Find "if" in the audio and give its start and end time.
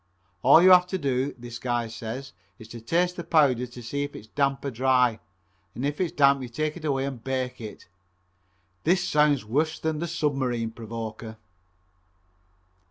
4.01-4.15, 5.85-6.01